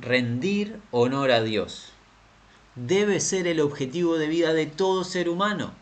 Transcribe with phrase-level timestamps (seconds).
[0.00, 1.92] rendir honor a Dios.
[2.74, 5.72] Debe ser el objetivo de vida de todo ser humano,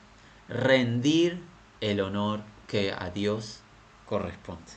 [0.48, 1.40] rendir
[1.80, 3.60] el honor que a Dios
[4.06, 4.72] corresponde.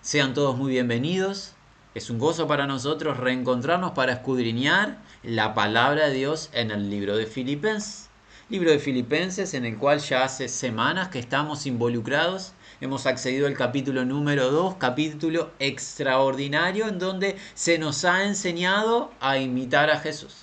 [0.00, 1.52] Sean todos muy bienvenidos.
[1.94, 7.16] Es un gozo para nosotros reencontrarnos para escudriñar la palabra de Dios en el libro
[7.16, 8.08] de Filipenses.
[8.48, 12.52] Libro de Filipenses en el cual ya hace semanas que estamos involucrados.
[12.82, 19.38] Hemos accedido al capítulo número 2, capítulo extraordinario en donde se nos ha enseñado a
[19.38, 20.38] imitar a Jesús.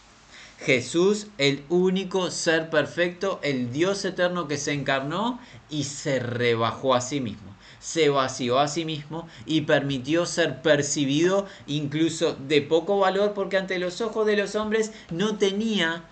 [0.57, 5.37] Jesús, el único ser perfecto, el Dios eterno que se encarnó
[5.69, 7.49] y se rebajó a sí mismo
[7.81, 13.79] se vació a sí mismo y permitió ser percibido incluso de poco valor porque ante
[13.79, 16.03] los ojos de los hombres no tenía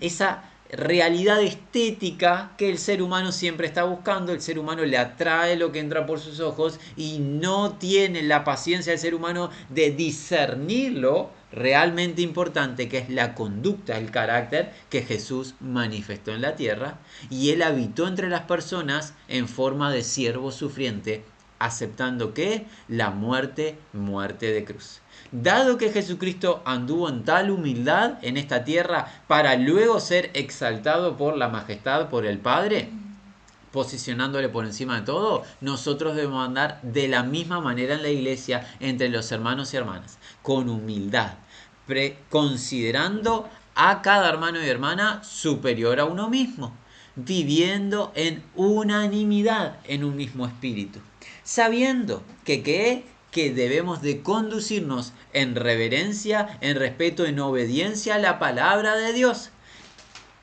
[0.00, 4.32] esa realidad estética que el ser humano siempre está buscando.
[4.32, 8.42] El ser humano le atrae lo que entra por sus ojos y no tiene la
[8.42, 15.02] paciencia del ser humano de discernirlo realmente importante, que es la conducta, el carácter que
[15.02, 16.98] Jesús manifestó en la tierra.
[17.28, 21.24] Y él habitó entre las personas en forma de siervo sufriente,
[21.64, 25.00] aceptando que la muerte, muerte de cruz.
[25.30, 31.36] Dado que Jesucristo anduvo en tal humildad en esta tierra para luego ser exaltado por
[31.36, 32.90] la majestad, por el Padre,
[33.70, 38.66] posicionándole por encima de todo, nosotros debemos andar de la misma manera en la iglesia
[38.80, 41.34] entre los hermanos y hermanas, con humildad,
[42.28, 46.76] considerando a cada hermano y hermana superior a uno mismo,
[47.16, 51.00] viviendo en unanimidad en un mismo espíritu,
[51.44, 58.38] sabiendo que, que que debemos de conducirnos en reverencia, en respeto, en obediencia a la
[58.38, 59.50] palabra de Dios.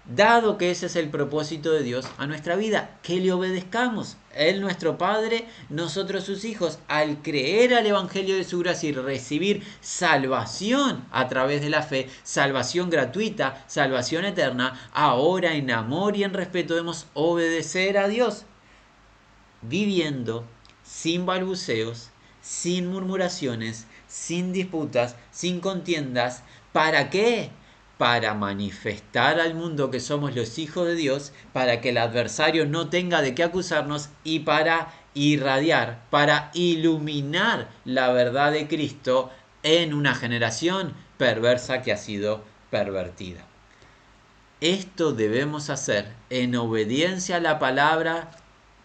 [0.05, 4.17] Dado que ese es el propósito de Dios a nuestra vida, que le obedezcamos.
[4.33, 9.63] Él nuestro Padre, nosotros sus hijos, al creer al Evangelio de su gracia y recibir
[9.81, 16.33] salvación a través de la fe, salvación gratuita, salvación eterna, ahora en amor y en
[16.33, 18.45] respeto debemos obedecer a Dios,
[19.61, 20.47] viviendo
[20.89, 22.09] sin balbuceos,
[22.41, 26.43] sin murmuraciones, sin disputas, sin contiendas.
[26.73, 27.51] ¿Para qué?
[27.99, 32.89] Para manifestar al mundo que somos los hijos de Dios, para que el adversario no
[32.89, 39.29] tenga de qué acusarnos y para irradiar, para iluminar la verdad de Cristo
[39.61, 43.45] en una generación perversa que ha sido pervertida.
[44.59, 48.31] Esto debemos hacer en obediencia a la palabra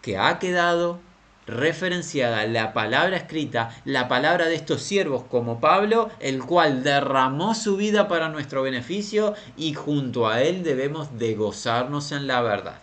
[0.01, 0.99] que ha quedado
[1.47, 7.77] referenciada la palabra escrita, la palabra de estos siervos como Pablo, el cual derramó su
[7.77, 12.79] vida para nuestro beneficio y junto a él debemos de gozarnos en la verdad.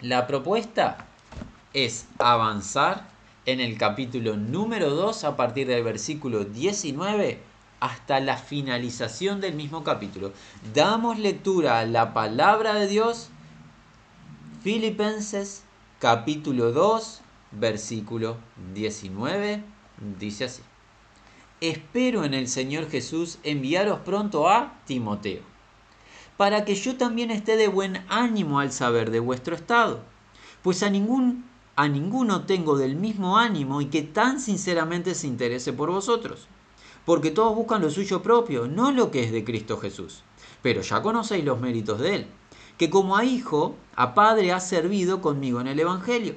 [0.00, 1.06] La propuesta
[1.74, 3.08] es avanzar
[3.46, 7.40] en el capítulo número 2 a partir del versículo 19
[7.80, 10.32] hasta la finalización del mismo capítulo.
[10.74, 13.30] Damos lectura a la palabra de Dios,
[14.62, 15.62] Filipenses
[15.98, 18.36] capítulo 2, versículo
[18.74, 19.62] 19,
[20.18, 20.62] dice así.
[21.60, 25.42] Espero en el Señor Jesús enviaros pronto a Timoteo,
[26.36, 30.00] para que yo también esté de buen ánimo al saber de vuestro estado,
[30.62, 35.72] pues a ningún a ninguno tengo del mismo ánimo y que tan sinceramente se interese
[35.72, 36.48] por vosotros,
[37.04, 40.24] porque todos buscan lo suyo propio, no lo que es de Cristo Jesús.
[40.60, 42.26] Pero ya conocéis los méritos de él,
[42.78, 46.34] que como a hijo, a padre ha servido conmigo en el Evangelio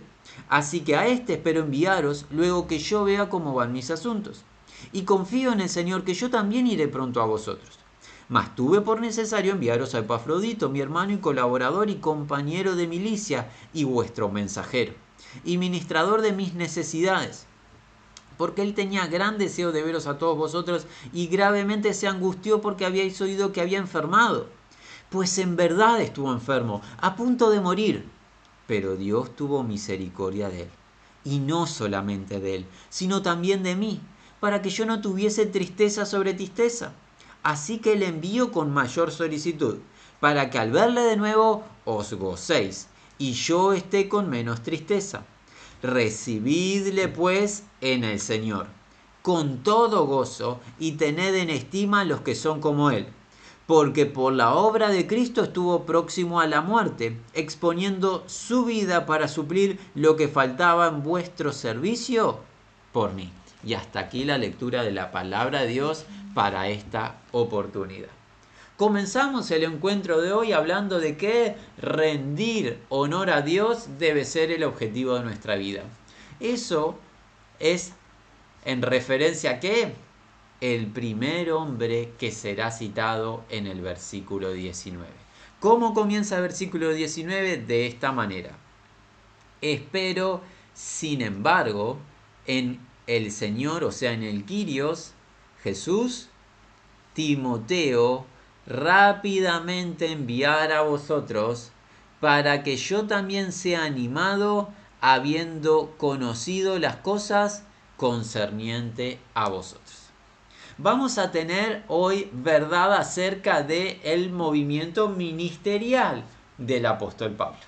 [0.50, 4.44] Así que a este espero enviaros luego que yo vea cómo van mis asuntos.
[4.92, 7.80] Y confío en el Señor que yo también iré pronto a vosotros.
[8.28, 13.50] Mas tuve por necesario enviaros a Epafrodito, mi hermano y colaborador y compañero de milicia,
[13.74, 14.94] y vuestro mensajero,
[15.44, 17.46] y ministrador de mis necesidades.
[18.38, 22.86] Porque él tenía gran deseo de veros a todos vosotros, y gravemente se angustió porque
[22.86, 24.48] habíais oído que había enfermado.
[25.10, 28.06] Pues en verdad estuvo enfermo, a punto de morir
[28.72, 30.70] pero Dios tuvo misericordia de él.
[31.26, 34.00] Y no solamente de él, sino también de mí,
[34.40, 36.94] para que yo no tuviese tristeza sobre tristeza.
[37.44, 39.80] Así que le envío con mayor solicitud,
[40.22, 42.88] para que al verle de nuevo os gocéis,
[43.18, 45.26] y yo esté con menos tristeza.
[45.84, 48.68] Recibidle pues en el Señor,
[49.22, 53.06] con todo gozo, y tened en estima a los que son como Él
[53.68, 59.28] porque por la obra de Cristo estuvo próximo a la muerte, exponiendo su vida para
[59.28, 62.40] suplir lo que faltaba en vuestro servicio
[62.92, 63.32] por mí.
[63.64, 68.10] Y hasta aquí la lectura de la palabra de Dios para esta oportunidad.
[68.78, 74.64] Comenzamos el encuentro de hoy hablando de que rendir honor a Dios debe ser el
[74.64, 75.84] objetivo de nuestra vida.
[76.40, 76.98] Eso
[77.60, 77.94] es
[78.66, 79.94] en referencia a qué?
[80.62, 85.08] El primer hombre que será citado en el versículo 19.
[85.60, 87.58] ¿Cómo comienza el versículo 19?
[87.58, 88.52] De esta manera.
[89.60, 90.42] Espero,
[90.74, 91.98] sin embargo,
[92.46, 95.14] en el Señor, o sea, en el Quirios,
[95.64, 96.30] Jesús,
[97.14, 98.26] Timoteo,
[98.68, 101.72] rápidamente enviar a vosotros
[102.20, 104.70] para que yo también sea animado
[105.02, 107.64] habiendo conocido las cosas
[107.98, 110.01] concerniente a vosotros.
[110.84, 116.24] Vamos a tener hoy verdad acerca del el movimiento ministerial
[116.58, 117.60] del apóstol Pablo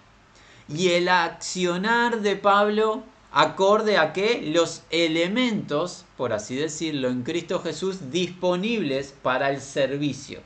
[0.67, 7.59] y el accionar de Pablo acorde a que los elementos, por así decirlo, en Cristo
[7.59, 10.41] Jesús disponibles para el servicio.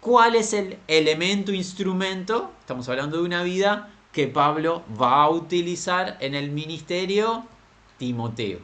[0.00, 2.50] ¿Cuál es el elemento, instrumento?
[2.60, 7.46] Estamos hablando de una vida que Pablo va a utilizar en el ministerio
[7.96, 8.58] Timoteo.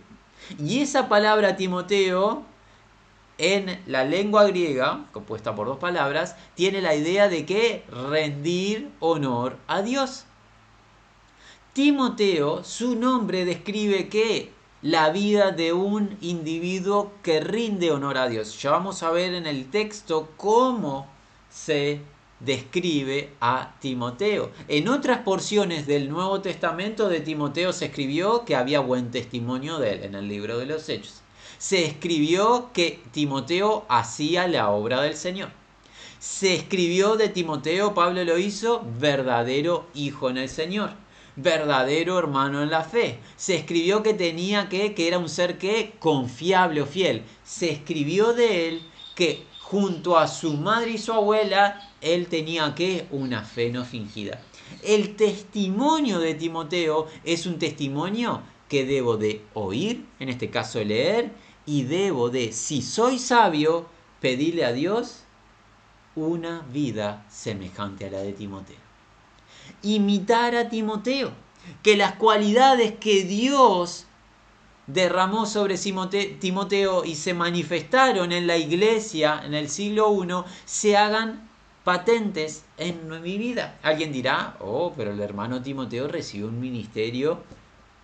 [0.59, 2.45] Y esa palabra Timoteo
[3.39, 9.59] en la lengua griega, compuesta por dos palabras, tiene la idea de que rendir honor
[9.67, 10.25] a Dios.
[11.73, 14.51] Timoteo, su nombre describe que
[14.83, 18.61] la vida de un individuo que rinde honor a Dios.
[18.63, 21.07] Ya vamos a ver en el texto cómo
[21.51, 22.01] se
[22.41, 24.51] describe a Timoteo.
[24.69, 29.93] En otras porciones del Nuevo Testamento de Timoteo se escribió que había buen testimonio de
[29.93, 31.23] él en el libro de los Hechos.
[31.59, 35.51] Se escribió que Timoteo hacía la obra del Señor.
[36.19, 40.91] Se escribió de Timoteo, Pablo lo hizo, verdadero hijo en el Señor
[41.37, 43.19] verdadero hermano en la fe.
[43.37, 47.23] Se escribió que tenía que, que era un ser que confiable o fiel.
[47.45, 48.83] Se escribió de él
[49.15, 54.41] que junto a su madre y su abuela, él tenía que una fe no fingida.
[54.83, 61.31] El testimonio de Timoteo es un testimonio que debo de oír, en este caso leer,
[61.67, 63.87] y debo de, si soy sabio,
[64.21, 65.25] pedirle a Dios
[66.15, 68.87] una vida semejante a la de Timoteo
[69.83, 71.33] imitar a Timoteo,
[71.83, 74.07] que las cualidades que Dios
[74.87, 80.29] derramó sobre Timoteo y se manifestaron en la iglesia en el siglo I
[80.65, 81.49] se hagan
[81.83, 83.79] patentes en mi vida.
[83.83, 87.41] Alguien dirá, oh, pero el hermano Timoteo recibió un ministerio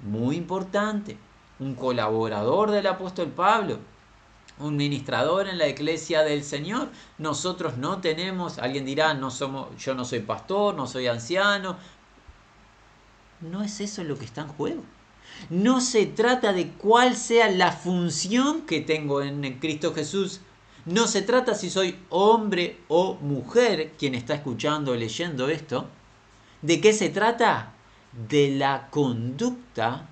[0.00, 1.16] muy importante,
[1.62, 3.78] un colaborador del apóstol Pablo
[4.58, 6.88] un ministrador en la iglesia del Señor.
[7.18, 11.76] Nosotros no tenemos, alguien dirá, no somos, yo no soy pastor, no soy anciano.
[13.40, 14.82] No es eso lo que está en juego.
[15.50, 20.40] No se trata de cuál sea la función que tengo en Cristo Jesús.
[20.84, 25.86] No se trata si soy hombre o mujer quien está escuchando o leyendo esto.
[26.60, 27.72] ¿De qué se trata?
[28.28, 30.11] De la conducta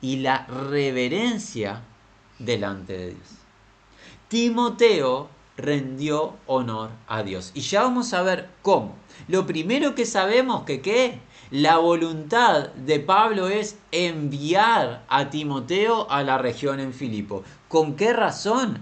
[0.00, 1.82] y la reverencia
[2.38, 3.28] delante de Dios.
[4.28, 7.50] Timoteo rendió honor a Dios.
[7.54, 8.94] Y ya vamos a ver cómo.
[9.26, 11.18] Lo primero que sabemos que qué?
[11.50, 17.42] La voluntad de Pablo es enviar a Timoteo a la región en Filipo.
[17.68, 18.78] ¿Con qué razón?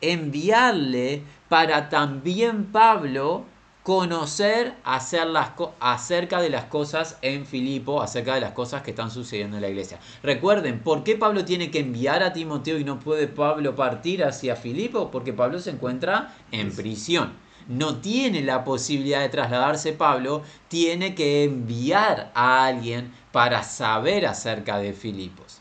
[0.00, 3.44] Enviarle para también Pablo
[3.84, 9.10] conocer hacer las acerca de las cosas en Filipo, acerca de las cosas que están
[9.10, 10.00] sucediendo en la iglesia.
[10.22, 14.56] Recuerden, ¿por qué Pablo tiene que enviar a Timoteo y no puede Pablo partir hacia
[14.56, 15.10] Filipo?
[15.10, 17.34] Porque Pablo se encuentra en prisión.
[17.68, 24.78] No tiene la posibilidad de trasladarse Pablo, tiene que enviar a alguien para saber acerca
[24.78, 25.60] de Filipos.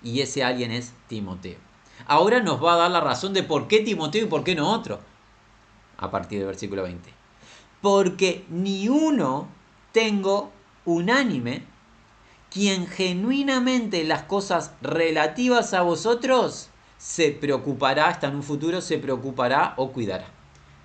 [0.00, 1.58] Y ese alguien es Timoteo.
[2.06, 4.72] Ahora nos va a dar la razón de por qué Timoteo y por qué no
[4.72, 5.09] otro
[6.00, 7.10] a partir del versículo 20.
[7.80, 9.48] Porque ni uno
[9.92, 10.50] tengo
[10.84, 11.62] unánime
[12.50, 19.74] quien genuinamente las cosas relativas a vosotros se preocupará, hasta en un futuro se preocupará
[19.76, 20.26] o cuidará.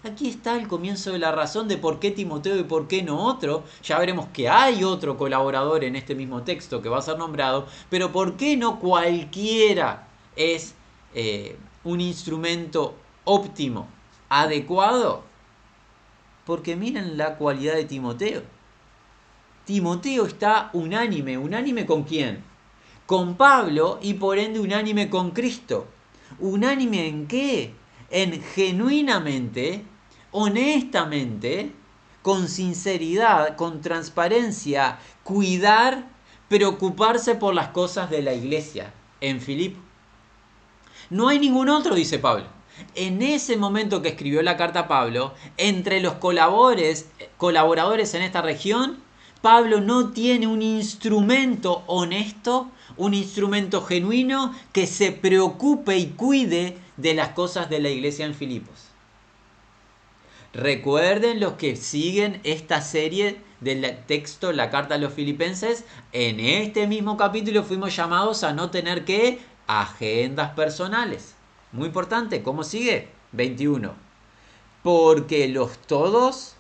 [0.04, 3.26] Aquí está el comienzo de la razón de por qué Timoteo y por qué no
[3.26, 3.64] otro.
[3.82, 7.66] Ya veremos que hay otro colaborador en este mismo texto que va a ser nombrado,
[7.90, 10.76] pero por qué no cualquiera es
[11.16, 12.94] eh, un instrumento
[13.24, 13.88] óptimo
[14.30, 15.24] adecuado?
[16.46, 18.44] Porque miren la cualidad de Timoteo.
[19.66, 21.38] Timoteo está unánime.
[21.38, 22.44] ¿Unánime con quién?
[23.06, 25.88] Con Pablo y por ende unánime con Cristo.
[26.40, 27.74] ¿Unánime en qué?
[28.12, 29.84] En genuinamente,
[30.32, 31.72] honestamente,
[32.22, 36.08] con sinceridad, con transparencia, cuidar,
[36.48, 39.80] preocuparse por las cosas de la iglesia en Filipo.
[41.10, 42.55] No hay ningún otro, dice Pablo.
[42.96, 49.00] En ese momento que escribió la carta Pablo, entre los colaboradores, colaboradores en esta región,
[49.42, 57.14] Pablo no tiene un instrumento honesto, un instrumento genuino que se preocupe y cuide de
[57.14, 58.88] las cosas de la iglesia en Filipos.
[60.54, 66.88] Recuerden los que siguen esta serie del texto, la carta a los filipenses, en este
[66.88, 71.35] mismo capítulo fuimos llamados a no tener que agendas personales.
[71.76, 73.10] Muy importante, ¿cómo sigue?
[73.34, 73.94] 21.
[74.82, 76.56] Porque los todos,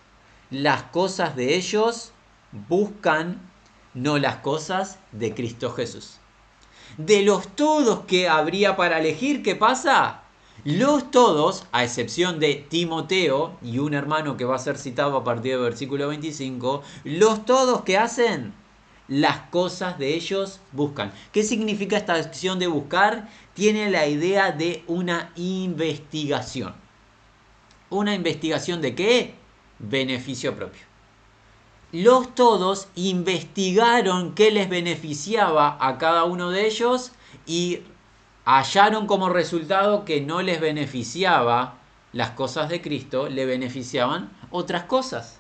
[0.50, 2.12] las cosas de ellos,
[2.68, 3.40] buscan
[3.94, 6.18] no las cosas de Cristo Jesús.
[6.98, 10.24] De los todos que habría para elegir, ¿qué pasa?
[10.66, 15.24] Los todos, a excepción de Timoteo y un hermano que va a ser citado a
[15.24, 18.54] partir del versículo 25, los todos que hacen
[19.08, 21.14] las cosas de ellos buscan.
[21.32, 23.30] ¿Qué significa esta acción de buscar?
[23.56, 26.76] Tiene la idea de una investigación.
[27.90, 29.36] ¿Una investigación de qué?
[29.80, 30.82] Beneficio propio.
[31.94, 37.14] Los todos investigaron qué les beneficiaba a cada uno de ellos
[37.46, 37.80] y
[38.44, 41.76] hallaron como resultado que no les beneficiaba
[42.12, 45.40] las cosas de Cristo, le beneficiaban otras cosas.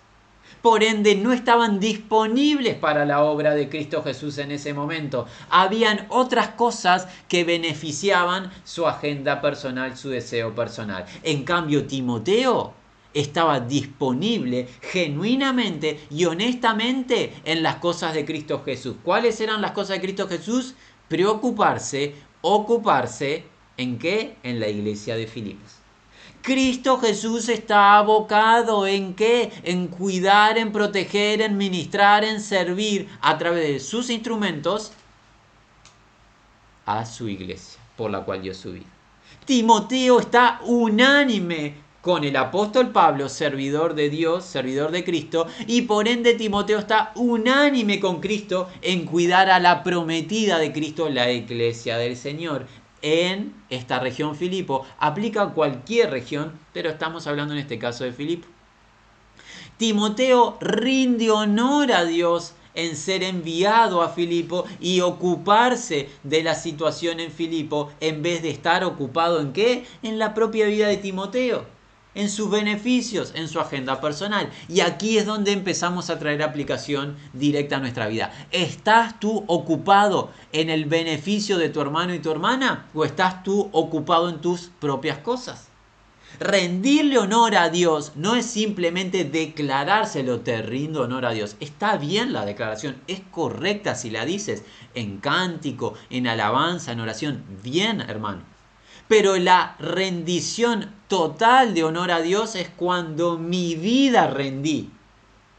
[0.65, 5.27] Por ende, no estaban disponibles para la obra de Cristo Jesús en ese momento.
[5.51, 11.05] Habían otras cosas que beneficiaban su agenda personal, su deseo personal.
[11.21, 12.73] En cambio, Timoteo
[13.13, 18.95] estaba disponible genuinamente y honestamente en las cosas de Cristo Jesús.
[19.03, 20.73] ¿Cuáles eran las cosas de Cristo Jesús?
[21.07, 23.43] Preocuparse ocuparse
[23.77, 24.37] en qué?
[24.41, 25.84] En la iglesia de Filipos.
[26.45, 29.51] Cristo Jesús está abocado en qué?
[29.63, 34.91] En cuidar, en proteger, en ministrar, en servir a través de sus instrumentos
[36.85, 38.85] a su iglesia, por la cual dio su vida.
[39.45, 46.07] Timoteo está unánime con el apóstol Pablo, servidor de Dios, servidor de Cristo, y por
[46.07, 51.97] ende Timoteo está unánime con Cristo en cuidar a la prometida de Cristo, la iglesia
[51.97, 52.67] del Señor.
[53.01, 58.13] En esta región Filipo, aplica a cualquier región, pero estamos hablando en este caso de
[58.13, 58.47] Filipo.
[59.77, 67.19] Timoteo rinde honor a Dios en ser enviado a Filipo y ocuparse de la situación
[67.19, 69.85] en Filipo en vez de estar ocupado en qué?
[70.03, 71.74] En la propia vida de Timoteo
[72.15, 74.49] en sus beneficios, en su agenda personal.
[74.67, 78.31] Y aquí es donde empezamos a traer aplicación directa a nuestra vida.
[78.51, 83.69] ¿Estás tú ocupado en el beneficio de tu hermano y tu hermana o estás tú
[83.71, 85.67] ocupado en tus propias cosas?
[86.39, 91.55] Rendirle honor a Dios no es simplemente declarárselo, te rindo honor a Dios.
[91.61, 94.63] Está bien la declaración, es correcta si la dices
[94.95, 97.43] en cántico, en alabanza, en oración.
[97.63, 98.41] Bien, hermano.
[99.07, 104.91] Pero la rendición total de honor a Dios es cuando mi vida rendí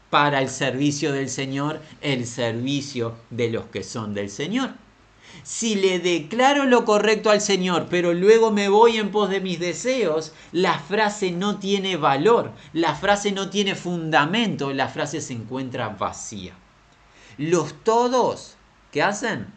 [0.09, 4.71] para el servicio del Señor, el servicio de los que son del Señor.
[5.43, 9.59] Si le declaro lo correcto al Señor, pero luego me voy en pos de mis
[9.59, 15.89] deseos, la frase no tiene valor, la frase no tiene fundamento, la frase se encuentra
[15.89, 16.53] vacía.
[17.37, 18.55] Los todos,
[18.91, 19.47] ¿qué hacen?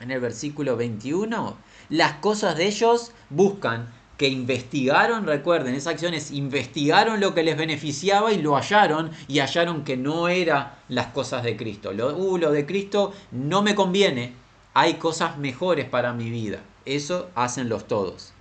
[0.00, 1.56] En el versículo 21,
[1.88, 3.92] las cosas de ellos buscan,
[4.22, 9.82] que investigaron, recuerden, esas acciones investigaron lo que les beneficiaba y lo hallaron y hallaron
[9.82, 11.92] que no era las cosas de Cristo.
[11.92, 14.34] Lo, uh, lo de Cristo no me conviene,
[14.74, 16.60] hay cosas mejores para mi vida.
[16.84, 18.32] Eso hacen los todos.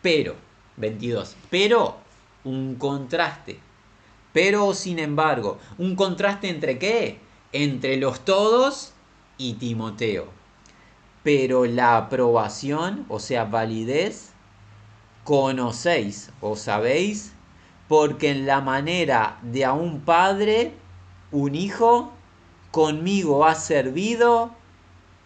[0.00, 0.36] Pero,
[0.76, 1.96] 22, pero
[2.44, 3.58] un contraste.
[4.32, 7.18] Pero, sin embargo, un contraste entre qué?
[7.50, 8.92] Entre los todos
[9.38, 10.28] y Timoteo
[11.24, 14.33] pero la aprobación, o sea, validez,
[15.24, 17.32] conocéis o sabéis,
[17.88, 20.74] porque en la manera de a un padre,
[21.32, 22.12] un hijo,
[22.70, 24.50] conmigo ha servido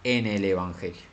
[0.05, 1.09] en el Evangelio.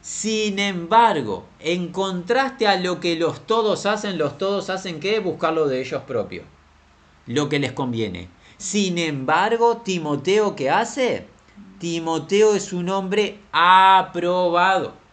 [0.00, 5.54] Sin embargo, en contraste a lo que los todos hacen, los todos hacen que buscar
[5.54, 6.44] lo de ellos propios,
[7.26, 8.28] lo que les conviene.
[8.58, 11.26] Sin embargo, Timoteo, ¿qué hace?
[11.78, 15.03] Timoteo es un hombre aprobado.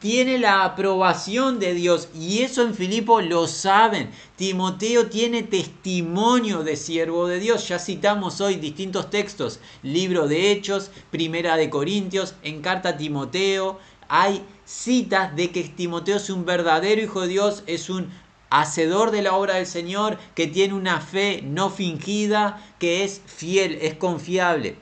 [0.00, 4.10] Tiene la aprobación de Dios y eso en Filipo lo saben.
[4.36, 7.68] Timoteo tiene testimonio de siervo de Dios.
[7.68, 9.60] Ya citamos hoy distintos textos.
[9.82, 13.78] Libro de Hechos, Primera de Corintios, en carta a Timoteo.
[14.08, 18.08] Hay citas de que Timoteo es un verdadero hijo de Dios, es un
[18.48, 23.76] hacedor de la obra del Señor, que tiene una fe no fingida, que es fiel,
[23.82, 24.78] es confiable.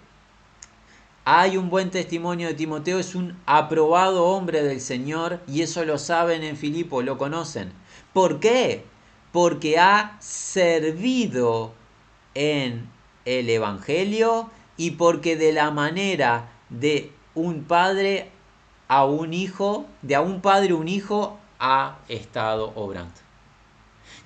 [1.31, 5.99] Hay un buen testimonio de Timoteo, es un aprobado hombre del Señor y eso lo
[5.99, 7.71] saben en Filipo, lo conocen.
[8.15, 8.87] ¿Por qué?
[9.31, 11.75] Porque ha servido
[12.33, 12.89] en
[13.27, 18.31] el Evangelio y porque de la manera de un padre
[18.89, 23.21] a un hijo, de a un padre un hijo, ha estado obrando.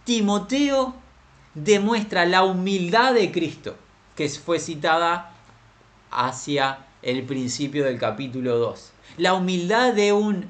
[0.05, 0.95] Timoteo
[1.55, 3.75] demuestra la humildad de Cristo,
[4.15, 5.33] que fue citada
[6.13, 8.93] hacia el principio del capítulo 2.
[9.19, 10.47] La humildad de un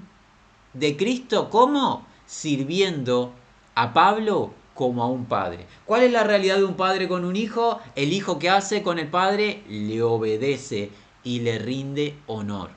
[0.74, 2.06] de Cristo, ¿cómo?
[2.26, 3.32] Sirviendo
[3.74, 5.66] a Pablo como a un padre.
[5.84, 7.80] ¿Cuál es la realidad de un padre con un hijo?
[7.94, 10.90] El hijo que hace con el padre le obedece
[11.24, 12.70] y le rinde honor.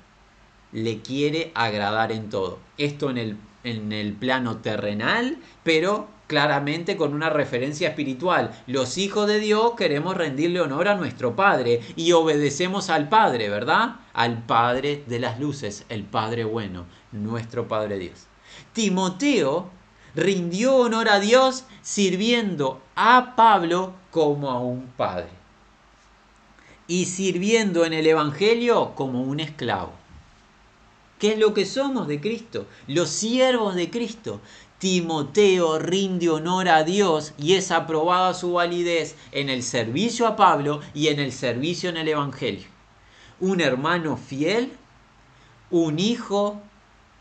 [0.71, 2.59] Le quiere agradar en todo.
[2.77, 8.51] Esto en el, en el plano terrenal, pero claramente con una referencia espiritual.
[8.67, 13.97] Los hijos de Dios queremos rendirle honor a nuestro Padre y obedecemos al Padre, ¿verdad?
[14.13, 18.27] Al Padre de las luces, el Padre bueno, nuestro Padre Dios.
[18.73, 19.69] Timoteo
[20.15, 25.27] rindió honor a Dios sirviendo a Pablo como a un padre
[26.87, 29.91] y sirviendo en el Evangelio como un esclavo.
[31.19, 32.67] ¿Qué es lo que somos de Cristo?
[32.87, 34.41] Los siervos de Cristo.
[34.77, 40.81] Timoteo rinde honor a Dios y es aprobada su validez en el servicio a Pablo
[40.93, 42.67] y en el servicio en el Evangelio.
[43.39, 44.73] Un hermano fiel,
[45.71, 46.61] un hijo,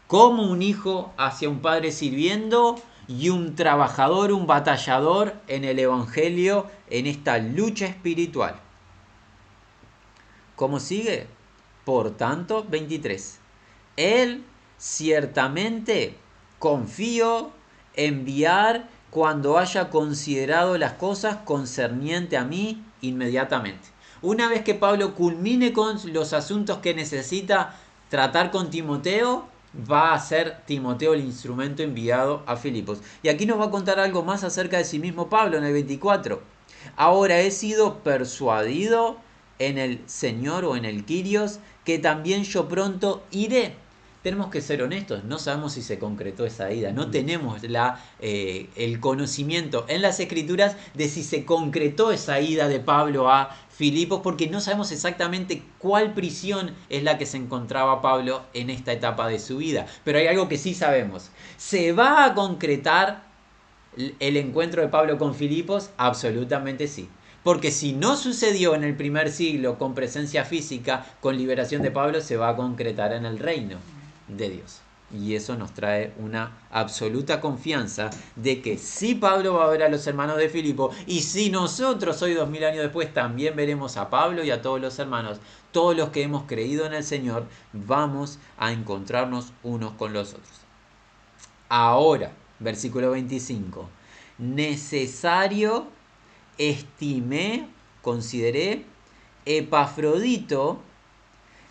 [0.09, 6.67] como un hijo hacia un padre sirviendo y un trabajador, un batallador en el Evangelio,
[6.91, 8.57] en esta lucha espiritual.
[10.57, 11.29] ¿Cómo sigue?
[11.85, 13.39] Por tanto, 23.
[13.97, 14.45] Él
[14.79, 16.17] ciertamente
[16.65, 17.51] confío
[17.95, 23.89] enviar cuando haya considerado las cosas concerniente a mí inmediatamente.
[24.23, 27.77] Una vez que Pablo culmine con los asuntos que necesita
[28.09, 33.01] tratar con Timoteo, va a ser Timoteo el instrumento enviado a Filipos.
[33.23, 35.75] Y aquí nos va a contar algo más acerca de sí mismo Pablo en el
[35.75, 36.41] 24.
[36.97, 39.19] Ahora he sido persuadido
[39.59, 43.84] en el Señor o en el Quirios que también yo pronto iré
[44.25, 48.71] tenemos que ser honestos, no sabemos si se concretó esa ida, no tenemos la, eh,
[48.75, 54.23] el conocimiento en las escrituras de si se concretó esa ida de Pablo a Filipos,
[54.23, 59.29] porque no sabemos exactamente cuál prisión es la que se encontraba Pablo en esta etapa
[59.29, 59.85] de su vida.
[60.05, 63.25] Pero hay algo que sí sabemos, ¿se va a concretar
[64.21, 65.91] el encuentro de Pablo con Filipos?
[65.99, 67.11] Absolutamente sí.
[67.43, 72.23] Porque si no sucedió en el primer siglo con presencia física, con liberación de Pablo,
[72.23, 73.77] se va a concretar en el reino
[74.29, 74.81] de Dios.
[75.13, 79.89] Y eso nos trae una absoluta confianza de que si Pablo va a ver a
[79.89, 84.11] los hermanos de Filipo y si nosotros hoy dos mil años después también veremos a
[84.11, 85.39] Pablo y a todos los hermanos,
[85.73, 90.61] todos los que hemos creído en el Señor, vamos a encontrarnos unos con los otros.
[91.69, 93.89] Ahora, versículo 25,
[94.39, 95.87] necesario
[96.59, 97.69] estimé,
[98.03, 98.85] consideré,
[99.45, 100.81] Epafrodito,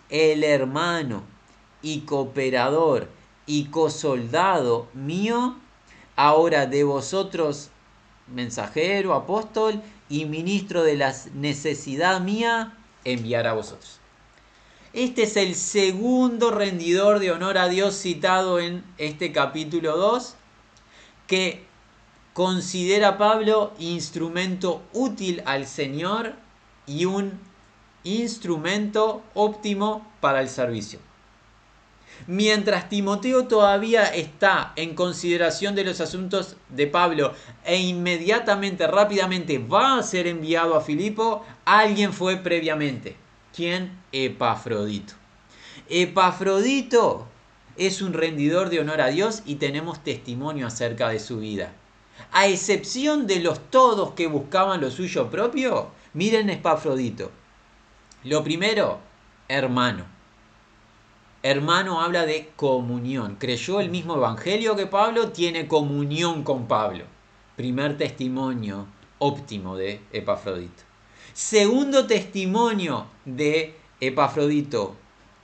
[0.08, 1.33] el hermano
[1.84, 3.08] y cooperador
[3.46, 5.56] y cosoldado mío,
[6.16, 7.68] ahora de vosotros
[8.26, 14.00] mensajero, apóstol y ministro de la necesidad mía, enviar a vosotros.
[14.94, 20.36] Este es el segundo rendidor de honor a Dios citado en este capítulo 2,
[21.26, 21.64] que
[22.32, 26.32] considera Pablo instrumento útil al Señor
[26.86, 27.38] y un
[28.04, 31.00] instrumento óptimo para el servicio.
[32.26, 39.98] Mientras Timoteo todavía está en consideración de los asuntos de Pablo e inmediatamente, rápidamente va
[39.98, 43.16] a ser enviado a Filipo, alguien fue previamente.
[43.54, 44.00] ¿Quién?
[44.10, 45.14] Epafrodito.
[45.88, 47.26] Epafrodito
[47.76, 51.72] es un rendidor de honor a Dios y tenemos testimonio acerca de su vida.
[52.32, 57.30] A excepción de los todos que buscaban lo suyo propio, miren Epafrodito.
[58.22, 59.00] Lo primero,
[59.48, 60.13] hermano.
[61.46, 63.36] Hermano habla de comunión.
[63.38, 67.04] Creyó el mismo evangelio que Pablo, tiene comunión con Pablo.
[67.54, 68.86] Primer testimonio
[69.18, 70.84] óptimo de Epafrodito.
[71.34, 74.96] Segundo testimonio de Epafrodito,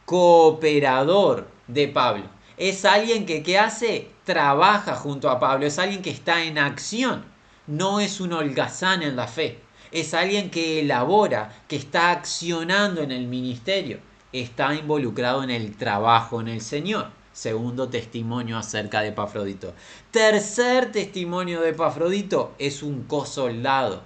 [0.07, 2.25] cooperador de Pablo.
[2.57, 4.09] Es alguien que ¿qué hace?
[4.25, 7.27] Trabaja junto a Pablo, es alguien que está en acción,
[7.67, 9.59] no es un holgazán en la fe,
[9.93, 14.01] es alguien que elabora, que está accionando en el ministerio
[14.33, 17.09] está involucrado en el trabajo en el Señor.
[17.33, 19.73] Segundo testimonio acerca de Epafrodito.
[20.11, 24.03] Tercer testimonio de Epafrodito es un cosoldado.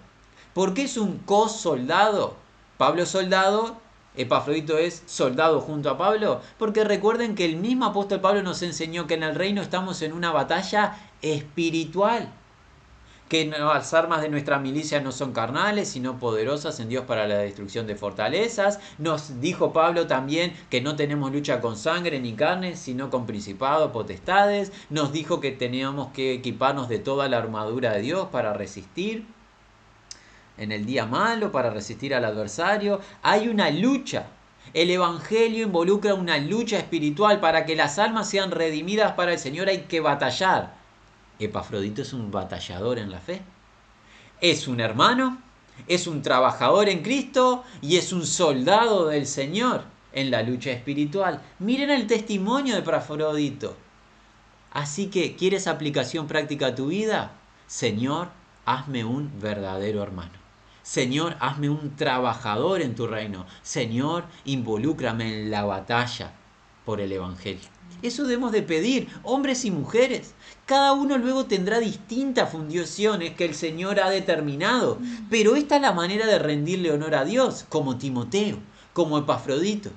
[0.52, 2.36] ¿Por qué es un cosoldado?
[2.76, 3.76] Pablo soldado,
[4.16, 6.42] Epafrodito es soldado junto a Pablo.
[6.58, 10.12] Porque recuerden que el mismo apóstol Pablo nos enseñó que en el reino estamos en
[10.12, 12.32] una batalla espiritual
[13.34, 17.38] que las armas de nuestra milicia no son carnales, sino poderosas en Dios para la
[17.38, 18.78] destrucción de fortalezas.
[18.98, 23.90] Nos dijo Pablo también que no tenemos lucha con sangre ni carne, sino con principados,
[23.90, 24.70] potestades.
[24.88, 29.26] Nos dijo que teníamos que equiparnos de toda la armadura de Dios para resistir
[30.56, 33.00] en el día malo, para resistir al adversario.
[33.20, 34.26] Hay una lucha.
[34.74, 39.68] El Evangelio involucra una lucha espiritual para que las almas sean redimidas para el Señor.
[39.68, 40.83] Hay que batallar.
[41.38, 43.42] Epafrodito es un batallador en la fe.
[44.40, 45.38] Es un hermano,
[45.86, 51.42] es un trabajador en Cristo y es un soldado del Señor en la lucha espiritual.
[51.58, 53.76] Miren el testimonio de Epafrodito.
[54.72, 57.32] Así que, ¿quieres aplicación práctica a tu vida?
[57.66, 58.28] Señor,
[58.66, 60.32] hazme un verdadero hermano.
[60.82, 63.46] Señor, hazme un trabajador en tu reino.
[63.62, 66.32] Señor, involúcrame en la batalla
[66.84, 67.73] por el Evangelio.
[68.02, 70.34] Eso debemos de pedir, hombres y mujeres.
[70.66, 74.98] Cada uno luego tendrá distintas funciones que el Señor ha determinado,
[75.30, 78.58] pero esta es la manera de rendirle honor a Dios, como Timoteo,
[78.92, 79.90] como Epafrodito,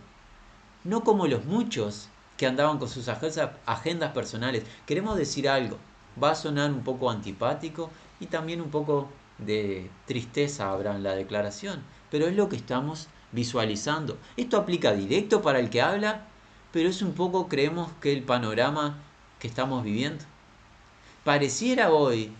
[0.83, 4.63] no como los muchos que andaban con sus agendas personales.
[4.85, 5.77] Queremos decir algo,
[6.21, 11.13] va a sonar un poco antipático y también un poco de tristeza habrá en la
[11.13, 14.17] declaración, pero es lo que estamos visualizando.
[14.37, 16.27] Esto aplica directo para el que habla,
[16.71, 18.97] pero es un poco, creemos, que el panorama
[19.39, 20.25] que estamos viviendo.
[21.23, 22.31] Pareciera hoy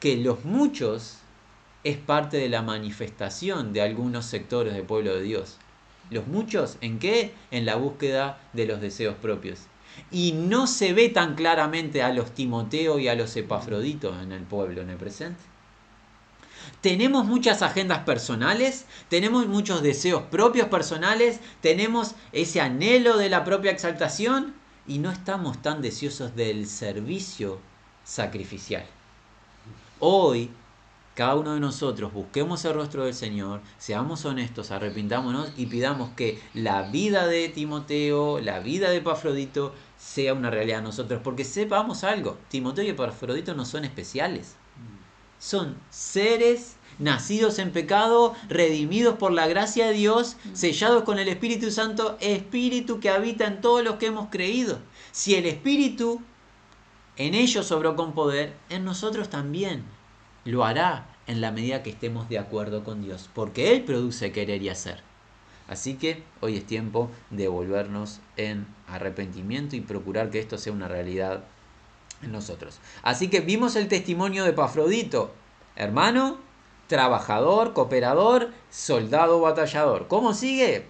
[0.00, 1.18] que los muchos
[1.84, 5.58] es parte de la manifestación de algunos sectores del pueblo de Dios.
[6.10, 7.34] Los muchos, ¿en qué?
[7.50, 9.60] En la búsqueda de los deseos propios.
[10.10, 14.42] Y no se ve tan claramente a los Timoteo y a los Epafroditos en el
[14.42, 15.40] pueblo, en el presente.
[16.80, 23.70] Tenemos muchas agendas personales, tenemos muchos deseos propios personales, tenemos ese anhelo de la propia
[23.70, 24.54] exaltación
[24.86, 27.58] y no estamos tan deseosos del servicio
[28.04, 28.84] sacrificial.
[30.00, 30.50] Hoy,
[31.14, 36.40] cada uno de nosotros busquemos el rostro del Señor, seamos honestos, arrepintámonos y pidamos que
[36.54, 41.20] la vida de Timoteo, la vida de Epafrodito, sea una realidad a nosotros.
[41.24, 44.54] Porque sepamos algo, Timoteo y Epafrodito no son especiales
[45.38, 51.70] son seres nacidos en pecado, redimidos por la gracia de Dios, sellados con el Espíritu
[51.70, 54.78] Santo, Espíritu que habita en todos los que hemos creído.
[55.12, 56.20] Si el Espíritu
[57.16, 59.82] en ellos sobró con poder, en nosotros también
[60.44, 64.62] lo hará en la medida que estemos de acuerdo con Dios, porque Él produce querer
[64.62, 65.02] y hacer.
[65.68, 70.88] Así que hoy es tiempo de volvernos en arrepentimiento y procurar que esto sea una
[70.88, 71.44] realidad
[72.22, 72.80] nosotros.
[73.02, 75.32] Así que vimos el testimonio de Pafrodito,
[75.76, 76.38] hermano,
[76.88, 80.08] trabajador, cooperador, soldado, batallador.
[80.08, 80.86] ¿Cómo sigue?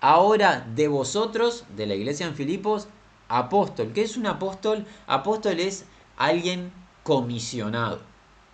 [0.00, 2.88] Ahora de vosotros, de la iglesia en Filipos,
[3.28, 3.92] apóstol.
[3.94, 4.86] ¿Qué es un apóstol?
[5.06, 5.86] Apóstol es
[6.16, 8.00] alguien comisionado.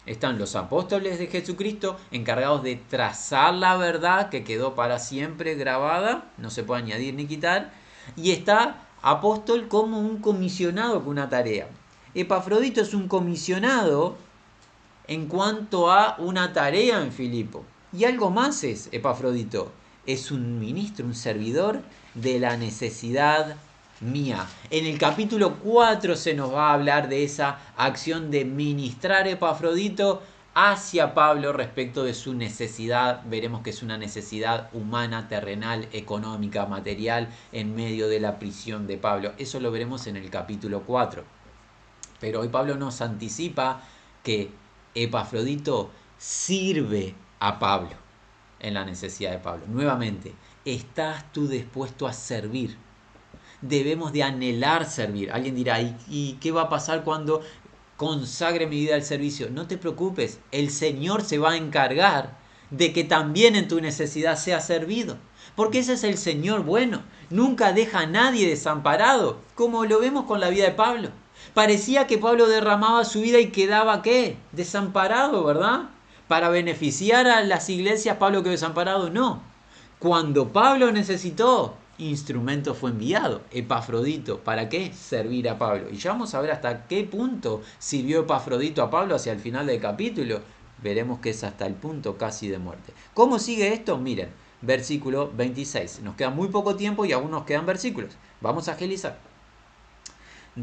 [0.07, 6.31] Están los apóstoles de Jesucristo encargados de trazar la verdad que quedó para siempre grabada,
[6.39, 7.73] no se puede añadir ni quitar,
[8.17, 11.69] y está apóstol como un comisionado con una tarea.
[12.13, 14.17] Epafrodito es un comisionado
[15.07, 17.65] en cuanto a una tarea en Filipo.
[17.93, 19.71] Y algo más es Epafrodito,
[20.07, 21.83] es un ministro, un servidor
[22.15, 23.55] de la necesidad
[24.01, 24.45] mía.
[24.71, 30.21] En el capítulo 4 se nos va a hablar de esa acción de ministrar Epafrodito
[30.53, 33.23] hacia Pablo respecto de su necesidad.
[33.27, 38.97] Veremos que es una necesidad humana, terrenal, económica, material en medio de la prisión de
[38.97, 39.33] Pablo.
[39.39, 41.40] Eso lo veremos en el capítulo 4.
[42.21, 43.83] Pero hoy Pablo nos anticipa
[44.23, 44.51] que
[44.95, 47.97] Epafrodito sirve a Pablo
[48.61, 49.65] en la necesidad de Pablo.
[49.69, 52.77] Nuevamente, ¿estás tú dispuesto a servir?
[53.63, 55.33] Debemos de anhelar servir.
[55.33, 57.43] Alguien dirá, ¿y, ¿y qué va a pasar cuando
[57.97, 59.49] consagre mi vida al servicio?
[59.51, 62.39] No te preocupes, el Señor se va a encargar
[62.71, 65.19] de que también en tu necesidad sea servido.
[65.57, 67.03] Porque ese es el Señor bueno.
[67.29, 71.11] Nunca deja a nadie desamparado, como lo vemos con la vida de Pablo.
[71.55, 74.37] Parecía que Pablo derramaba su vida y quedaba qué?
[74.53, 75.91] Desamparado, ¿verdad?
[76.29, 79.11] Para beneficiar a las iglesias, Pablo quedó desamparado.
[79.11, 79.43] No.
[79.99, 84.39] Cuando Pablo necesitó, instrumento fue enviado, Epafrodito.
[84.39, 84.93] ¿Para qué?
[84.93, 85.91] Servir a Pablo.
[85.91, 89.67] Y ya vamos a ver hasta qué punto sirvió Epafrodito a Pablo hacia el final
[89.67, 90.41] del capítulo.
[90.83, 92.93] Veremos que es hasta el punto casi de muerte.
[93.13, 93.99] ¿Cómo sigue esto?
[93.99, 94.31] Miren,
[94.63, 96.01] versículo 26.
[96.03, 98.13] Nos queda muy poco tiempo y aún nos quedan versículos.
[98.41, 99.30] Vamos a agilizar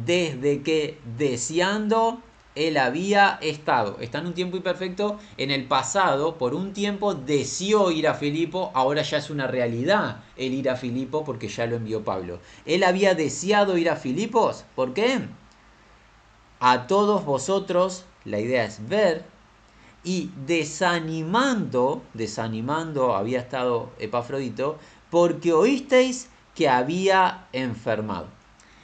[0.06, 2.22] desde que deseando
[2.56, 3.98] él había estado.
[4.00, 5.20] Está en un tiempo imperfecto.
[5.38, 8.72] En el pasado, por un tiempo, deseó ir a Filipo.
[8.74, 12.40] Ahora ya es una realidad el ir a Filipo porque ya lo envió Pablo.
[12.66, 14.66] Él había deseado ir a Filipos.
[14.76, 15.20] ¿Por qué?
[16.60, 19.24] A todos vosotros la idea es ver,
[20.04, 24.78] y desanimando, desanimando había estado Epafrodito,
[25.10, 28.37] porque oísteis que había enfermado.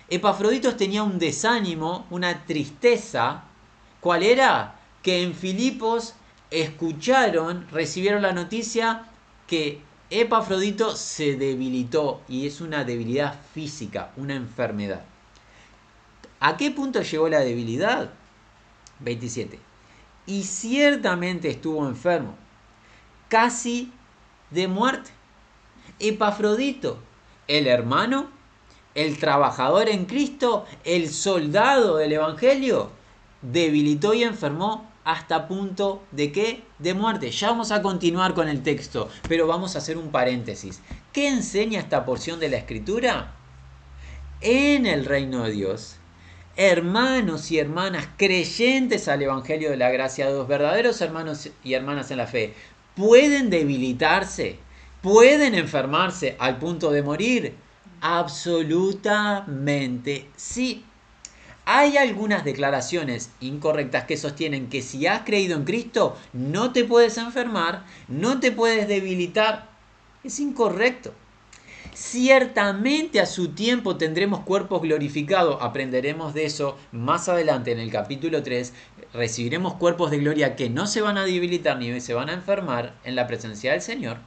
[0.09, 3.43] Epafrodito tenía un desánimo, una tristeza.
[3.99, 4.79] ¿Cuál era?
[5.01, 6.13] Que en Filipos
[6.51, 9.09] escucharon, recibieron la noticia
[9.47, 15.03] que Epafrodito se debilitó y es una debilidad física, una enfermedad.
[16.39, 18.11] ¿A qué punto llegó la debilidad?
[18.99, 19.59] 27.
[20.25, 22.35] Y ciertamente estuvo enfermo,
[23.29, 23.91] casi
[24.51, 25.09] de muerte.
[25.99, 26.99] Epafrodito,
[27.47, 28.29] el hermano,
[28.95, 32.91] el trabajador en Cristo, el soldado del Evangelio,
[33.41, 36.63] debilitó y enfermó hasta punto de qué?
[36.79, 37.29] De muerte.
[37.31, 40.81] Ya vamos a continuar con el texto, pero vamos a hacer un paréntesis.
[41.11, 43.33] ¿Qué enseña esta porción de la escritura?
[44.41, 45.97] En el reino de Dios,
[46.55, 52.11] hermanos y hermanas creyentes al Evangelio de la gracia de Dios, verdaderos hermanos y hermanas
[52.11, 52.53] en la fe,
[52.95, 54.57] pueden debilitarse,
[55.01, 57.55] pueden enfermarse al punto de morir.
[58.05, 60.83] Absolutamente sí.
[61.63, 67.17] Hay algunas declaraciones incorrectas que sostienen que si has creído en Cristo no te puedes
[67.17, 69.69] enfermar, no te puedes debilitar.
[70.21, 71.13] Es incorrecto.
[71.93, 78.43] Ciertamente a su tiempo tendremos cuerpos glorificados, aprenderemos de eso más adelante en el capítulo
[78.43, 78.73] 3,
[79.13, 82.95] recibiremos cuerpos de gloria que no se van a debilitar ni se van a enfermar
[83.05, 84.17] en la presencia del Señor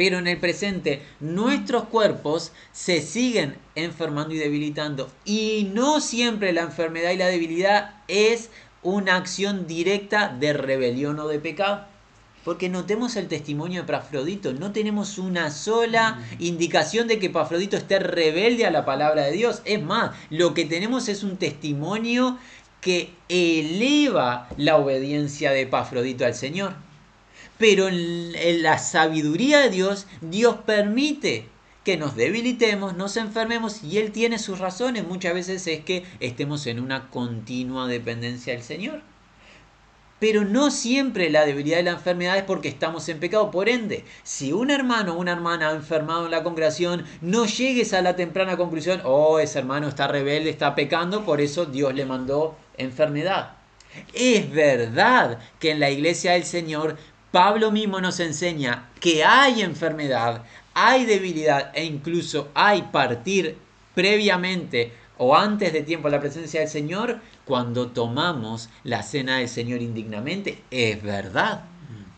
[0.00, 5.10] pero en el presente nuestros cuerpos se siguen enfermando y debilitando.
[5.26, 8.48] Y no siempre la enfermedad y la debilidad es
[8.82, 11.84] una acción directa de rebelión o de pecado.
[12.46, 16.44] Porque notemos el testimonio de Pafrodito, no tenemos una sola mm.
[16.44, 19.60] indicación de que Pafrodito esté rebelde a la palabra de Dios.
[19.66, 22.38] Es más, lo que tenemos es un testimonio
[22.80, 26.72] que eleva la obediencia de Pafrodito al Señor.
[27.60, 31.46] Pero en, la sabiduría de Dios, Dios permite
[31.84, 35.06] que nos debilitemos, nos enfermemos y Él tiene sus razones.
[35.06, 39.02] Muchas veces es que estemos en una continua dependencia del Señor.
[40.18, 43.50] Pero no siempre la debilidad y la enfermedad es porque estamos en pecado.
[43.50, 47.92] Por ende, si un hermano o una hermana ha enfermado en la congregación, no llegues
[47.92, 52.06] a la temprana conclusión, oh, ese hermano está rebelde, está pecando, por eso Dios le
[52.06, 53.60] mandó enfermedad.
[54.14, 56.96] Es verdad que en la iglesia del Señor
[57.32, 60.42] Pablo mismo nos enseña que hay enfermedad,
[60.74, 63.56] hay debilidad e incluso hay partir
[63.94, 69.48] previamente o antes de tiempo a la presencia del Señor cuando tomamos la cena del
[69.48, 70.60] Señor indignamente.
[70.72, 71.66] Es verdad.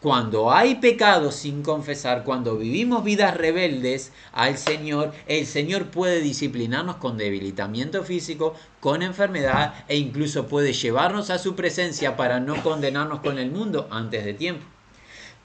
[0.00, 6.96] Cuando hay pecado sin confesar, cuando vivimos vidas rebeldes al Señor, el Señor puede disciplinarnos
[6.96, 13.20] con debilitamiento físico, con enfermedad e incluso puede llevarnos a su presencia para no condenarnos
[13.20, 14.64] con el mundo antes de tiempo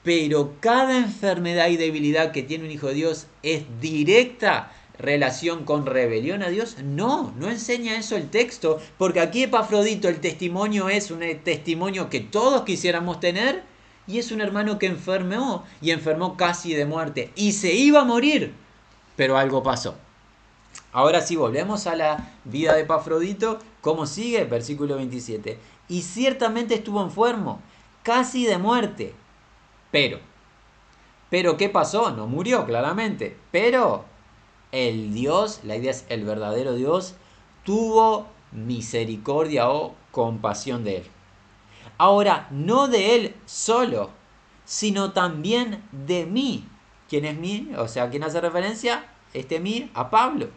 [0.02, 5.86] pero cada enfermedad y debilidad que tiene un hijo de Dios es directa relación con
[5.86, 6.76] rebelión a Dios?
[6.82, 12.20] No, no enseña eso el texto, porque aquí Epafrodito el testimonio es un testimonio que
[12.20, 13.62] todos quisiéramos tener
[14.06, 18.04] y es un hermano que enfermó y enfermó casi de muerte y se iba a
[18.04, 18.54] morir,
[19.16, 19.96] pero algo pasó.
[20.92, 24.44] Ahora sí, volvemos a la vida de Epafrodito, ¿cómo sigue?
[24.44, 25.58] Versículo 27.
[25.88, 27.60] Y ciertamente estuvo enfermo,
[28.02, 29.14] casi de muerte
[29.90, 30.18] pero,
[31.30, 32.10] pero ¿qué pasó?
[32.10, 34.04] No murió claramente, pero
[34.72, 37.14] el Dios, la idea es el verdadero Dios,
[37.64, 41.04] tuvo misericordia o compasión de él.
[41.98, 44.10] Ahora, no de él solo,
[44.64, 46.66] sino también de mí.
[47.08, 47.70] ¿Quién es mí?
[47.76, 49.06] O sea, ¿quién hace referencia?
[49.34, 50.50] Este mí a Pablo.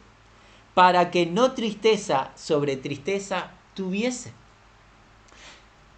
[0.74, 4.34] Para que no tristeza sobre tristeza tuviese.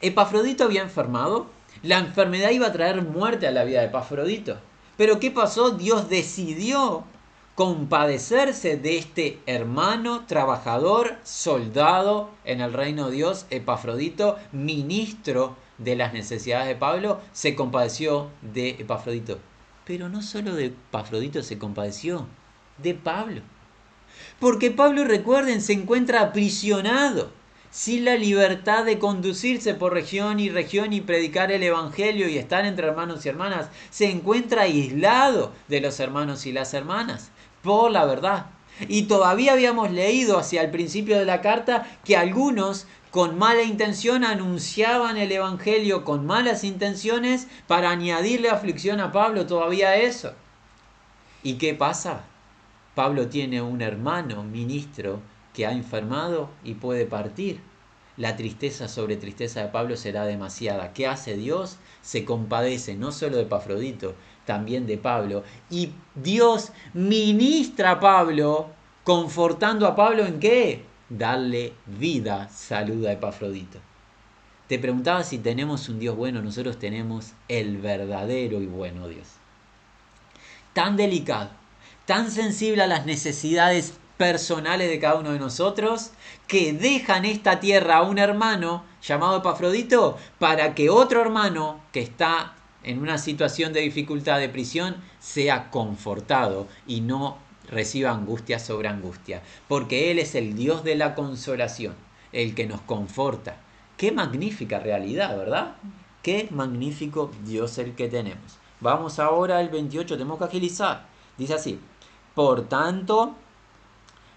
[0.02, 1.48] Epafrodito había enfermado,
[1.84, 4.58] la enfermedad iba a traer muerte a la vida de Epafrodito.
[4.98, 5.72] Pero ¿qué pasó?
[5.72, 7.04] Dios decidió
[7.56, 16.14] compadecerse de este hermano, trabajador, soldado en el reino de Dios, Epafrodito, ministro de las
[16.14, 19.40] necesidades de Pablo, se compadeció de Epafrodito.
[19.86, 22.28] Pero no solo de Epafrodito se compadeció,
[22.78, 23.42] de Pablo.
[24.40, 27.32] Porque Pablo, recuerden, se encuentra aprisionado
[27.74, 32.68] sin la libertad de conducirse por región y región y predicar el Evangelio y estar
[32.68, 37.32] entre hermanos y hermanas, se encuentra aislado de los hermanos y las hermanas,
[37.64, 38.46] por la verdad.
[38.88, 44.24] Y todavía habíamos leído hacia el principio de la carta que algunos con mala intención
[44.24, 50.34] anunciaban el Evangelio con malas intenciones para añadirle aflicción a Pablo, todavía eso.
[51.42, 52.22] ¿Y qué pasa?
[52.94, 55.22] Pablo tiene un hermano ministro
[55.54, 57.62] que ha enfermado y puede partir.
[58.16, 60.94] la tristeza sobre tristeza de Pablo será demasiada.
[60.94, 61.78] ¿Qué hace Dios?
[62.04, 64.14] Se compadece no solo de Pafrodito,
[64.46, 65.44] también de Pablo.
[65.70, 68.70] Y Dios ministra a Pablo,
[69.04, 70.84] confortando a Pablo en qué?
[71.10, 73.80] Darle vida, saluda a Epafrodito.
[74.68, 79.28] Te preguntaba si tenemos un Dios bueno, nosotros tenemos el verdadero y bueno Dios.
[80.74, 81.50] Tan delicado,
[82.06, 86.12] tan sensible a las necesidades personales de cada uno de nosotros,
[86.48, 92.54] que dejan esta tierra a un hermano llamado Epafrodito para que otro hermano que está
[92.84, 97.38] en una situación de dificultad de prisión sea confortado y no
[97.70, 101.96] reciba angustia sobre angustia, porque Él es el Dios de la consolación,
[102.32, 103.58] el que nos conforta.
[103.98, 105.76] Qué magnífica realidad, ¿verdad?
[106.22, 108.58] Qué magnífico Dios el que tenemos.
[108.80, 111.06] Vamos ahora al 28, tenemos que agilizar.
[111.38, 111.80] Dice así,
[112.36, 113.36] por tanto,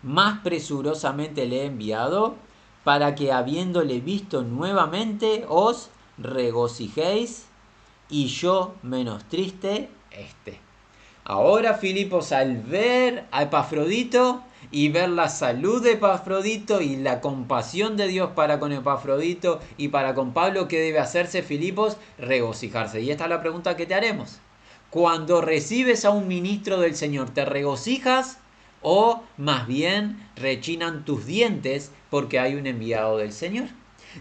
[0.07, 2.37] más presurosamente le he enviado
[2.85, 7.47] para que habiéndole visto nuevamente os regocijéis
[8.09, 10.61] y yo menos triste esté.
[11.25, 17.97] Ahora Filipos al ver a Epafrodito y ver la salud de Epafrodito y la compasión
[17.97, 21.97] de Dios para con Epafrodito y para con Pablo, ¿qué debe hacerse Filipos?
[22.17, 23.01] Regocijarse.
[23.01, 24.39] Y esta es la pregunta que te haremos.
[24.91, 28.39] Cuando recibes a un ministro del Señor, ¿te regocijas
[28.89, 33.69] o más bien rechinan tus dientes porque hay un enviado del Señor?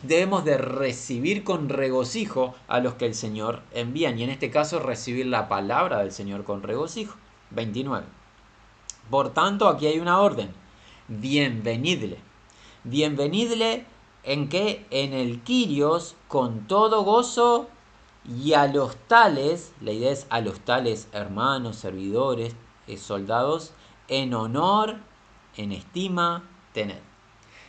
[0.03, 4.79] debemos de recibir con regocijo a los que el Señor envía, y en este caso
[4.79, 7.15] recibir la palabra del Señor con regocijo.
[7.51, 8.05] 29.
[9.09, 10.49] Por tanto, aquí hay una orden.
[11.07, 12.17] Bienvenidle.
[12.83, 13.85] Bienvenidle
[14.23, 17.69] en que en el Quirios con todo gozo
[18.27, 22.55] y a los tales, la idea es a los tales hermanos, servidores,
[22.87, 23.73] eh, soldados,
[24.07, 24.97] en honor,
[25.57, 27.15] en estima, tened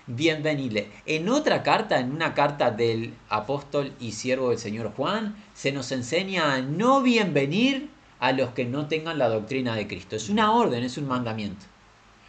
[0.07, 0.88] bienvenidle.
[1.05, 5.90] En otra carta, en una carta del apóstol y siervo del Señor Juan, se nos
[5.92, 10.16] enseña a no bienvenir a los que no tengan la doctrina de Cristo.
[10.16, 11.66] Es una orden, es un mandamiento.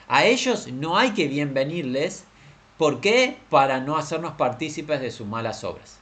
[0.08, 2.26] A ellos no hay que bienvenirles.
[2.78, 3.38] ¿Por qué?
[3.50, 6.00] Para no hacernos partícipes de sus malas obras.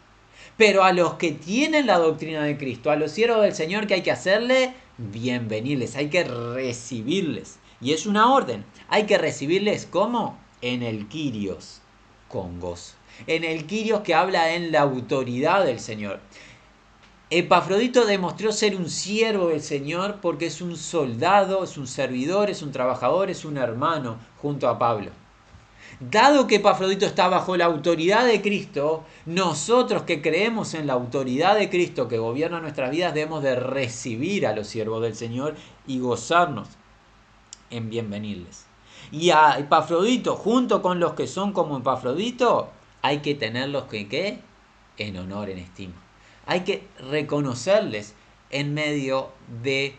[0.58, 3.96] Pero a los que tienen la doctrina de Cristo, a los siervos del Señor, que
[3.96, 4.74] hay que hacerle?
[4.98, 7.60] Bienvenirles, hay que recibirles.
[7.86, 8.66] Y es una orden.
[8.90, 10.40] Hay que recibirles ¿cómo?
[10.64, 11.82] en el Quirios
[12.28, 12.96] con gozo.
[13.28, 16.20] En el Quirios que habla en la autoridad del Señor.
[17.30, 22.64] Epafrodito demostró ser un siervo del Señor porque es un soldado, es un servidor, es
[22.64, 25.12] un trabajador, es un hermano junto a Pablo.
[26.00, 31.56] Dado que Epafrodito está bajo la autoridad de Cristo, nosotros que creemos en la autoridad
[31.56, 35.54] de Cristo que gobierna nuestras vidas debemos de recibir a los siervos del Señor
[35.86, 36.68] y gozarnos
[37.70, 38.66] en bienvenirles
[39.12, 42.70] y a Epafrodito junto con los que son como Epafrodito,
[43.02, 44.40] hay que tenerlos que ¿qué?
[44.98, 45.94] en honor, en estima.
[46.46, 48.14] Hay que reconocerles
[48.50, 49.30] en medio
[49.64, 49.96] de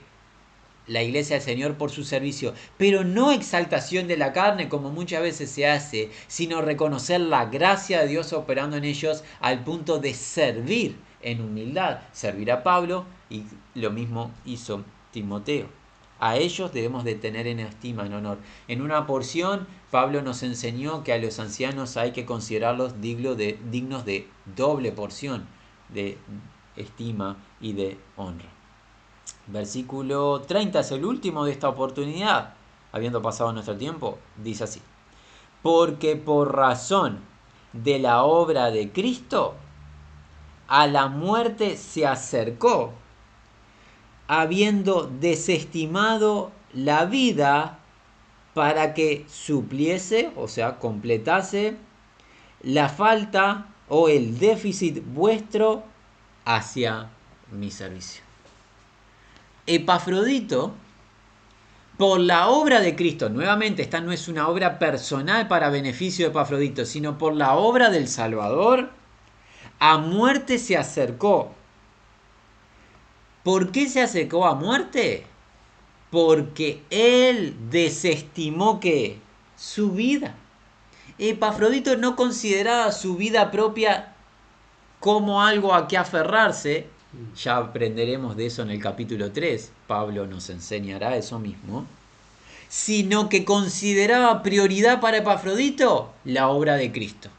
[0.86, 5.20] la iglesia del Señor por su servicio, pero no exaltación de la carne como muchas
[5.20, 10.14] veces se hace, sino reconocer la gracia de Dios operando en ellos al punto de
[10.14, 13.42] servir en humildad, servir a Pablo y
[13.74, 15.85] lo mismo hizo Timoteo.
[16.18, 18.38] A ellos debemos de tener en estima, en honor.
[18.68, 24.28] En una porción, Pablo nos enseñó que a los ancianos hay que considerarlos dignos de,
[24.56, 25.46] doble porción
[25.90, 26.18] de
[26.76, 28.48] estima y de honra.
[29.46, 32.54] Versículo 30 es el último de esta oportunidad.
[32.92, 34.80] Habiendo pasado nuestro tiempo, dice así.
[35.62, 37.20] Porque por razón
[37.72, 39.54] de la obra de Cristo,
[40.66, 42.92] a la muerte se acercó
[44.28, 47.78] habiendo desestimado la vida
[48.54, 51.76] para que supliese, o sea, completase
[52.62, 55.84] la falta o el déficit vuestro
[56.44, 57.10] hacia
[57.52, 58.22] mi servicio.
[59.66, 60.74] Epafrodito,
[61.98, 66.30] por la obra de Cristo, nuevamente esta no es una obra personal para beneficio de
[66.30, 68.90] Epafrodito, sino por la obra del Salvador,
[69.78, 71.55] a muerte se acercó
[73.46, 75.24] ¿Por qué se acercó a muerte?
[76.10, 79.20] Porque él desestimó que
[79.56, 80.34] su vida.
[81.16, 84.14] Epafrodito no consideraba su vida propia
[84.98, 86.88] como algo a que aferrarse.
[87.40, 89.70] Ya aprenderemos de eso en el capítulo 3.
[89.86, 91.86] Pablo nos enseñará eso mismo.
[92.68, 97.30] Sino que consideraba prioridad para Epafrodito la obra de Cristo.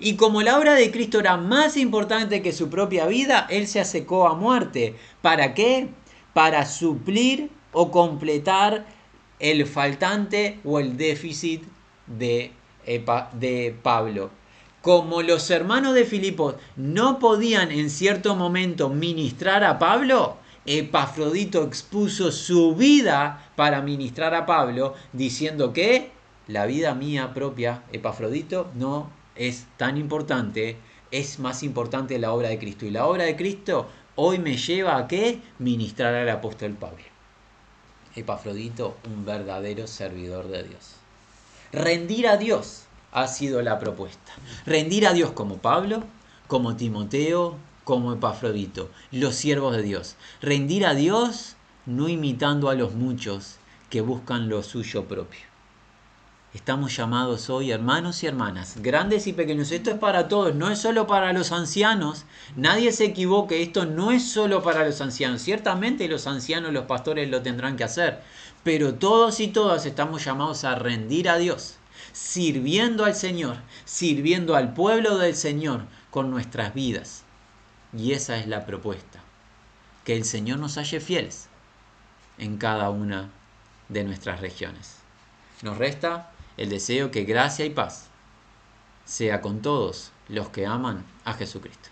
[0.00, 3.80] Y como la obra de Cristo era más importante que su propia vida, él se
[3.80, 4.96] acercó a muerte.
[5.20, 5.88] ¿Para qué?
[6.34, 8.86] Para suplir o completar
[9.38, 11.62] el faltante o el déficit
[12.06, 12.52] de,
[13.32, 14.30] de Pablo.
[14.82, 20.36] como los hermanos de Filipos no podían en cierto momento ministrar a Pablo,
[20.66, 26.10] Epafrodito expuso su vida para ministrar a Pablo, diciendo que
[26.48, 30.76] la vida mía propia, Epafrodito, no es tan importante,
[31.10, 32.86] es más importante la obra de Cristo.
[32.86, 35.40] Y la obra de Cristo hoy me lleva a qué?
[35.58, 37.04] Ministrar al apóstol Pablo.
[38.14, 40.96] Epafrodito, un verdadero servidor de Dios.
[41.72, 44.32] Rendir a Dios ha sido la propuesta.
[44.66, 46.04] Rendir a Dios como Pablo,
[46.46, 50.16] como Timoteo, como Epafrodito, los siervos de Dios.
[50.40, 51.56] Rendir a Dios
[51.86, 53.56] no imitando a los muchos
[53.90, 55.51] que buscan lo suyo propio.
[56.54, 59.72] Estamos llamados hoy, hermanos y hermanas, grandes y pequeños.
[59.72, 62.26] Esto es para todos, no es solo para los ancianos.
[62.56, 65.40] Nadie se equivoque, esto no es solo para los ancianos.
[65.40, 68.20] Ciertamente los ancianos, los pastores lo tendrán que hacer.
[68.64, 71.76] Pero todos y todas estamos llamados a rendir a Dios
[72.12, 77.24] sirviendo al Señor, sirviendo al pueblo del Señor con nuestras vidas.
[77.96, 79.20] Y esa es la propuesta,
[80.04, 81.48] que el Señor nos halle fieles
[82.38, 83.30] en cada una
[83.88, 84.96] de nuestras regiones.
[85.62, 88.08] Nos resta el deseo que gracia y paz
[89.04, 91.88] sea con todos los que aman a Jesucristo.